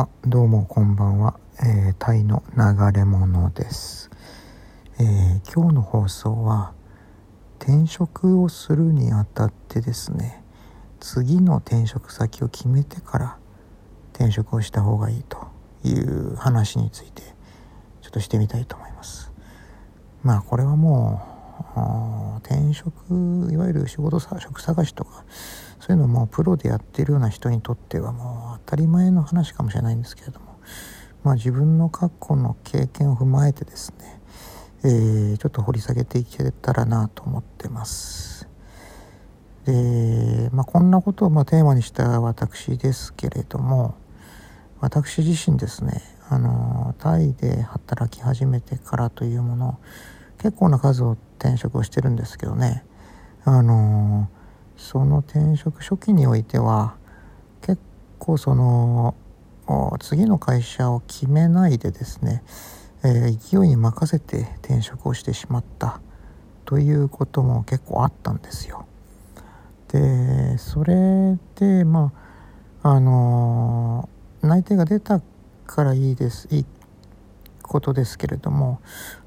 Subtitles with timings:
[0.00, 2.62] あどうもこんばんは、えー、タイの流
[2.96, 4.12] れ者です、
[5.00, 6.72] えー、今日の放送は
[7.58, 10.44] 転職をするにあたってですね。
[11.00, 13.38] 次の転職先を決めてから
[14.12, 15.48] 転職をした方がいいと
[15.82, 17.22] いう話について
[18.00, 19.32] ちょっとしてみたいと思います。
[20.22, 21.20] まあこれはも
[21.74, 25.24] う転職いわゆる仕事職探しとか
[25.88, 30.60] そういうのもプロでやってるような人にとってはもう当たり前の話かもしれないんですけれども、
[31.24, 34.20] まあ、自分の過去の経験を踏まえてですね、
[34.84, 38.46] えー、ちょっと掘り下げていけたらなと思ってます。
[39.64, 43.94] で、まあ、こんなことをまテーマにした私ですけれども
[44.80, 49.80] 私自身ですねあのタイで働き始めてからというもの
[50.36, 52.84] 結構な数を転職をしてるんですけどね
[53.44, 54.28] あの
[54.78, 56.94] その転職初期においては
[57.60, 57.78] 結
[58.18, 59.14] 構その
[60.00, 62.42] 次の会社を決めないでですね、
[63.04, 66.00] えー、勢いに任せて転職をしてしまった
[66.64, 68.86] ということも結構あったんですよ。
[69.88, 72.12] でそれでま
[72.82, 74.08] ああの
[74.42, 75.20] 内定が出た
[75.66, 76.66] からいいですいい
[77.62, 78.80] ことですけれども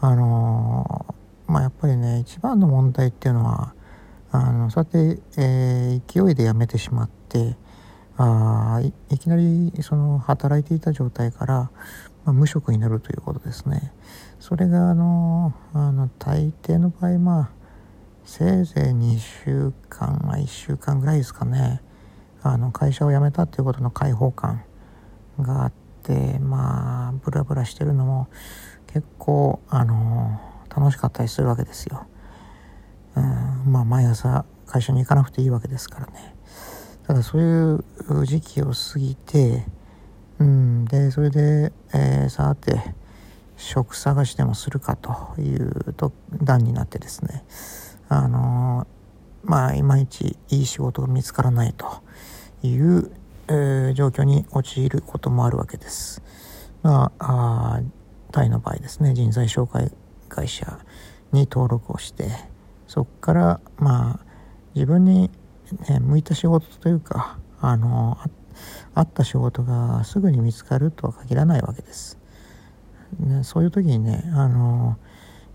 [0.00, 1.14] あの
[1.46, 3.75] まあやっぱりね一番の問題っていうのは
[4.32, 7.56] あのそうやって、えー、勢いで辞めてしまって
[8.18, 11.54] あいきなりその働いていた状態から、
[12.24, 13.92] まあ、無職になるということですね。
[14.40, 17.50] それがあのあの大抵の場合まあ
[18.24, 21.80] せいぜい2週間、まあ、1週間ぐらいですかね
[22.42, 24.64] あの会社を辞めたということの解放感
[25.40, 28.28] があってまあブラブラしてるのも
[28.86, 30.40] 結構あの
[30.74, 32.06] 楽しかったりするわけですよ。
[33.16, 36.34] うん、まあ毎朝会社に行かなくていいわけですからね
[37.06, 39.64] ただそういう時期を過ぎて
[40.38, 42.80] うんでそれで、えー、さて
[43.56, 47.44] 職探しでもするかというと段になってですね
[48.08, 52.02] あのー、まあいまいちいい仕事が見つからないと
[52.62, 53.10] いう、
[53.48, 56.22] えー、状況に陥ることもあるわけです。
[56.82, 57.82] まああ
[58.32, 59.90] タイの場合ですね人材紹介
[60.28, 60.78] 会社
[61.32, 62.30] に登録をして
[62.86, 64.26] そこからまあ
[64.74, 65.30] 自分に、
[65.88, 68.18] ね、向いた仕事というかあの
[68.94, 72.18] あった仕事がすぐに見つかるとは限らないわけです。
[73.20, 74.96] ね、そういう時にねあの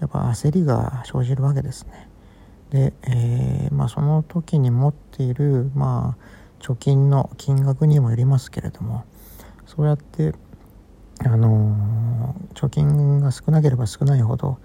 [0.00, 2.08] やっぱ焦りが生じるわけですね。
[2.70, 9.04] で、えー、まあ、その時に持っている、まあ、貯金の金額にもよりますけれども
[9.66, 10.34] そうやって
[11.24, 11.76] あの
[12.54, 14.58] 貯金が少なければ少ないほど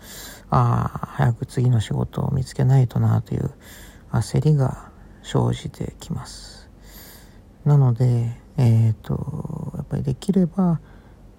[0.49, 3.51] ああ早く次の仕事を見つけないとなという
[4.11, 4.91] 焦りが
[5.23, 6.69] 生じてきます
[7.65, 10.79] なのでえっ、ー、とやっぱりできれば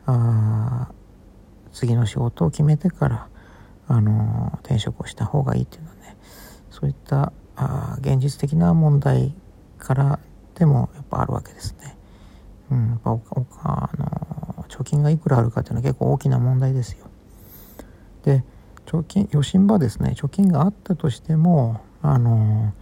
[0.06, 0.91] あ
[1.72, 3.28] 次の仕事を決めてから
[3.88, 6.17] あの転職をした方がいいっていうのはね
[6.71, 9.34] そういったあ現実的な問題
[9.78, 10.19] から
[10.55, 11.97] でもやっぱあるわけですね。
[12.71, 13.11] うん、やっぱ
[13.65, 14.30] あの
[14.70, 17.06] 貯金がいくらあるかっていうのは結構大きな問題ですよ。
[18.25, 18.44] で
[18.86, 22.72] 貯金余震場ですね貯金があったとしてもあの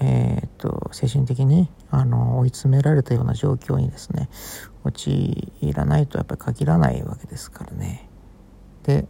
[0.00, 4.28] えーと、精神的にあの追い詰められたような状況にですね
[4.84, 8.08] 陥らないとやっぱり限らないわけですからね。
[8.84, 9.06] で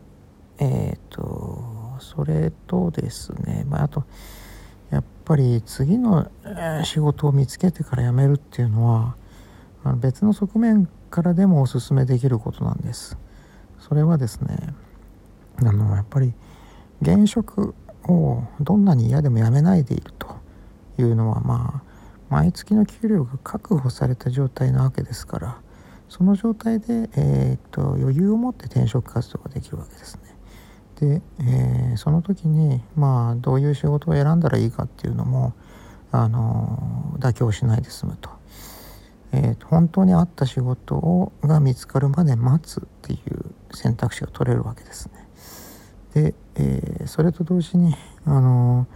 [0.58, 4.04] えっ、とそれとですね、まあ、あと
[4.90, 6.30] やっぱり次の
[6.84, 9.16] 仕事を見つけてから辞めるっていうのは
[9.92, 13.18] 別の側面からでもお勧めできることなんです。
[13.78, 14.74] それはですね
[15.56, 16.32] あのやっぱり
[17.02, 17.74] 現職
[18.04, 20.36] をどんなに嫌でもやめないでいると
[20.98, 21.94] いうのはまあ
[22.30, 25.58] 毎月の給料が確保された状態なわけですから
[26.08, 30.22] その状態で、えーと、余裕を持って転職活動ができるわけですね。
[31.00, 35.54] で、えー、その時にまあどういう仕事を選んだらいいかっていうのも
[36.12, 38.30] あの妥協しないで済むと。
[39.36, 45.10] えー、本当に合った仕事をが見つかるまで待つっていう選択肢が取れるわけです
[46.14, 46.22] ね。
[46.22, 48.86] で、えー、それと同時に、あの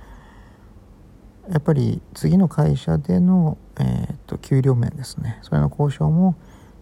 [1.49, 6.37] ー、やっぱり次の会社での、えーと、給料面ですねそれの交渉も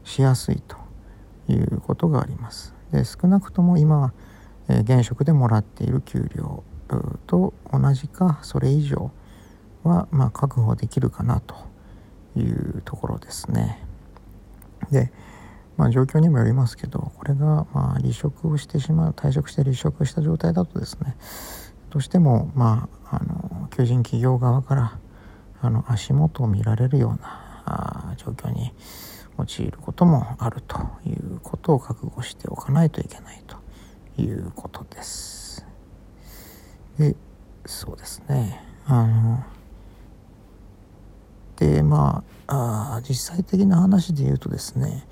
[0.05, 0.77] しやすいと
[1.49, 2.75] いうことがあります。
[2.93, 4.13] で少なくとも今、
[4.69, 6.63] え現職でもらっている給料
[7.27, 9.11] と同じかそれ以上
[9.83, 11.55] は、まあ、確保できるかなと
[12.41, 13.83] いうところですね。
[14.91, 15.13] で、
[15.77, 21.17] まあ、状況にもよりますけどこれがまあ離職をしてしまう退職して離職した状態だとですね
[21.91, 24.99] どうしてもまああの求人企業側から
[25.61, 28.73] あの足元を見られるような状況に
[29.39, 33.57] 用いることもあるということを覚悟しておかないといけないと
[34.21, 35.67] いうことです。
[36.99, 37.15] で
[37.67, 39.45] そうですねあの
[41.57, 45.07] でまあ実際的な話で言うとですね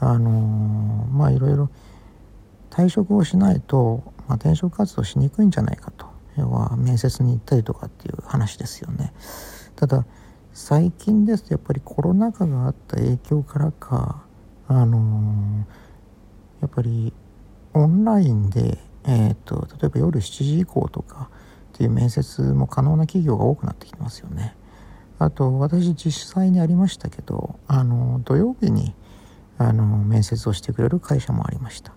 [0.00, 0.30] あの
[1.10, 1.70] まあいろいろ
[2.70, 6.06] 退職をしないと、まあ、転職活動しにくいんじゃないかと
[6.36, 9.14] 要は面接に行ったりとかっていう話ですよね。
[9.74, 10.04] ただ
[10.52, 14.24] 最近ですとやっぱりコロナ禍があった影響からか
[14.68, 17.12] あのー、やっぱり
[17.74, 21.28] オンラインで、えーと、例えば夜7時以降とか
[21.74, 24.56] っていう面接も可能な企業が多くなってきてますよね。
[25.18, 28.94] あと私実際にありましたけどあの土曜日に
[29.58, 31.92] あの面接をしてくれる会社もありました。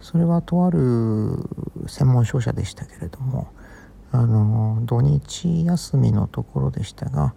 [0.00, 0.78] それはとある
[1.86, 3.48] 専門商社でしたけれども
[4.12, 7.34] あの土日休みのところでしたが、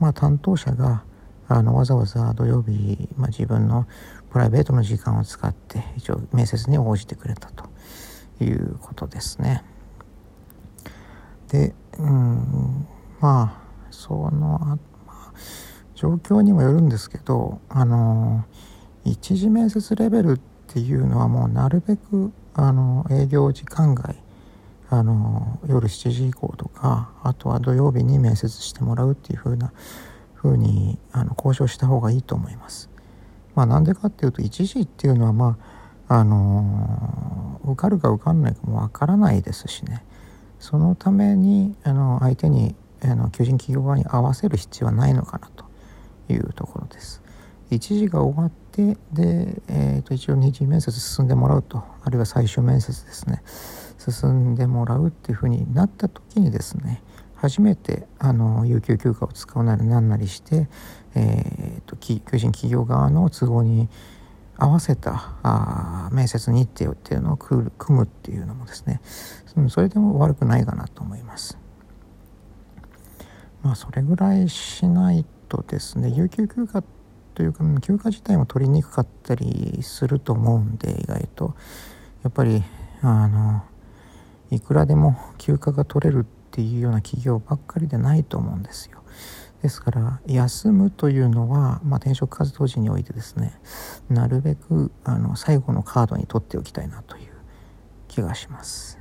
[0.00, 1.04] まあ、担当者が
[1.46, 3.86] あのわざわざ土曜日、まあ、自分の
[4.30, 7.68] プライベートの時間を使って一応面接に応じてくれたと
[8.42, 9.62] いうことですね。
[11.48, 12.86] で、うん、
[13.20, 14.78] まあそのあ、ま
[15.08, 15.32] あ、
[15.94, 18.44] 状況にもよるんですけどあの
[19.04, 24.16] 一次面接レベルっていうのはもうなるべくあの営業時間外
[24.88, 29.72] あの夜7時以降とかあとは土曜日に面接してもらうっていう風な
[30.36, 32.88] 風にあの交渉した方がいいと思います。
[33.54, 35.76] まあ、なんでかっていうと1時っていうのはまあ
[36.08, 40.04] あの受かるか受かんないかもわからないですしね
[40.60, 45.64] そのためにあの相手にあの求人企業側に合わせる必要はないのかなと
[46.32, 47.22] いうところです。
[47.70, 53.42] 1時が終わってで、えー、と一応二次面接進んでもらうとあるいは最終面接ですね
[53.98, 57.02] 進んでもらうっていうふうになった時にですね
[57.34, 60.68] 初めてあの有給休暇を使うなりなんなりして、
[61.14, 63.88] えーと、求人企業側の都合に
[64.56, 69.00] 合わせたあ面接日程っていうのを組むっていうのもですね
[69.68, 71.58] それでも悪くないかなと思います。
[73.66, 76.84] まあそれぐらいしないとですね有給休暇
[77.34, 81.56] というか休暇自体も取りにくかったりすると思うんで意外と
[82.22, 82.62] やっぱり
[83.02, 83.64] あの
[84.52, 89.02] いくらでも休暇が取れるっていうような企業ばっかりでないと思うんですよ。
[89.62, 93.58] ですから休むというのは、まあ、転職活動時においてですね
[94.08, 97.32] なるべくあの最後のカードに取っておきたいなという
[98.06, 99.00] 気がします。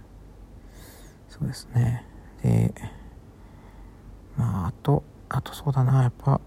[1.30, 2.04] そうですね
[2.42, 2.74] で
[4.38, 6.40] まああとあとそうだなやっぱ。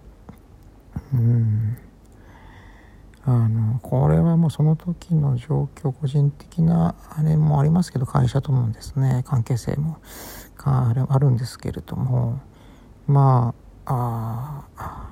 [1.15, 1.77] うん。
[3.25, 9.99] あのこれはもうその時の状況個人的なあれもありますけど会社とのですね関係性も。
[10.65, 12.41] あるんですけれども。
[13.07, 13.55] ま
[13.87, 15.09] ああ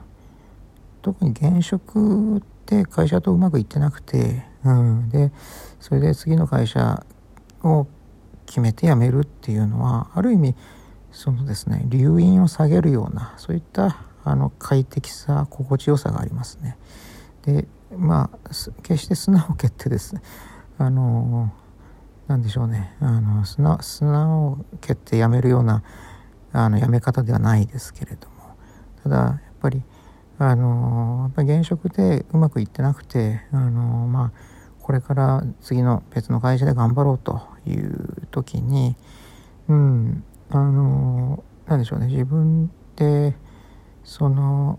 [1.03, 5.33] 特に現職って会社とうまくいってなくて、うん、で
[5.81, 7.05] それで次の会社
[7.63, 7.87] を
[8.45, 10.55] 決めて辞めるっていうのはある意味
[11.17, 16.77] そのですね留飲を下げるようなそういったあの快適さ心地よさがありますね。
[17.47, 17.67] で
[17.97, 18.49] まあ
[18.83, 20.21] 決して砂を蹴ってですね
[20.77, 21.51] あの
[22.27, 25.83] なんでしょうねあの砂砂を蹴ってやめるような
[26.53, 28.55] あのやめ方ではないですけれども
[29.03, 29.83] ただやっぱり
[30.39, 34.33] あのやっぱり現職でうまくいってなくてあのまあ
[34.83, 38.97] これから次の別の会社で頑張ろうという時に
[39.69, 42.07] うんあのなんでしょうね。
[42.07, 43.37] 自分で
[44.05, 44.79] その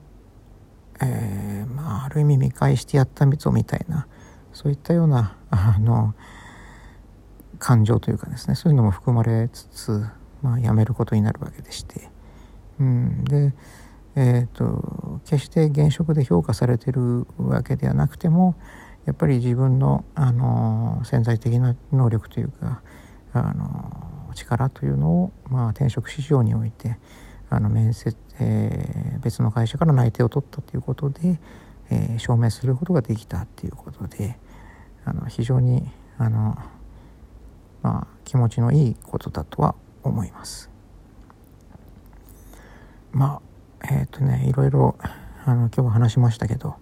[0.99, 4.07] えー、まあある意味見返してやったみつみたいな
[4.51, 6.15] そういったようなあの
[7.59, 8.55] 感情というかですね。
[8.55, 10.05] そういうのも含まれつつ、
[10.41, 12.09] まあ、やめることになるわけでして、
[12.79, 13.53] うん、で、
[14.15, 18.55] えーと、決して現職で評価されてるわけではなくても
[19.05, 22.81] やっぱり自分のあの潜在的な能力というか
[23.39, 26.97] あの力というのを、まあ、転職市場において
[27.49, 31.39] あの面接、えー、別の会社から内定を取ったということで、
[31.89, 34.37] えー、証明することができたっていうことで
[35.05, 36.57] あの非常にあの、
[37.81, 40.69] まあ、気持ちのいいことだとは思います。
[43.11, 43.41] ま
[43.81, 44.97] あえっ、ー、とねいろいろ
[45.45, 46.75] あの今日話しましたけど、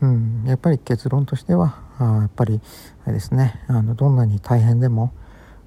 [0.00, 2.60] うん、やっぱり結論としてはあやっぱり
[3.04, 5.12] あれですねあのどんなに大変でも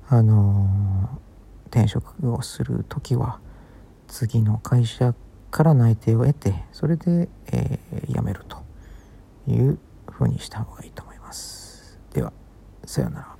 [0.07, 1.19] あの
[1.67, 3.39] 転職をする時は
[4.07, 5.15] 次の会社
[5.51, 8.57] から内定を得てそれで、えー、辞めると
[9.47, 9.79] いう
[10.11, 11.99] ふうにした方がいいと思います。
[12.13, 12.31] では
[12.85, 13.34] さようなら。